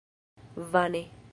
Vane! 0.71 1.03